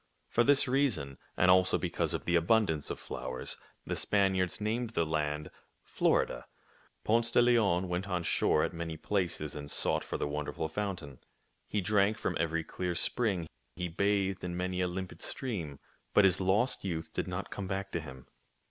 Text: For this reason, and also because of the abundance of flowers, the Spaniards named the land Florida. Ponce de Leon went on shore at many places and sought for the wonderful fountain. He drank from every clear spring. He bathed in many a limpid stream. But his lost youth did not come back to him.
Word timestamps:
For 0.29 0.43
this 0.43 0.67
reason, 0.67 1.19
and 1.37 1.51
also 1.51 1.77
because 1.77 2.15
of 2.15 2.25
the 2.25 2.35
abundance 2.35 2.89
of 2.89 2.99
flowers, 2.99 3.55
the 3.85 3.95
Spaniards 3.95 4.59
named 4.59 4.89
the 4.95 5.05
land 5.05 5.51
Florida. 5.83 6.47
Ponce 7.03 7.29
de 7.29 7.39
Leon 7.39 7.87
went 7.87 8.07
on 8.09 8.23
shore 8.23 8.63
at 8.63 8.73
many 8.73 8.97
places 8.97 9.55
and 9.55 9.69
sought 9.69 10.03
for 10.03 10.17
the 10.17 10.27
wonderful 10.27 10.67
fountain. 10.67 11.19
He 11.67 11.81
drank 11.81 12.17
from 12.17 12.35
every 12.39 12.63
clear 12.63 12.95
spring. 12.95 13.45
He 13.75 13.89
bathed 13.89 14.43
in 14.43 14.57
many 14.57 14.81
a 14.81 14.87
limpid 14.87 15.21
stream. 15.21 15.77
But 16.15 16.25
his 16.25 16.41
lost 16.41 16.83
youth 16.83 17.13
did 17.13 17.27
not 17.27 17.51
come 17.51 17.67
back 17.67 17.91
to 17.91 17.99
him. 17.99 18.25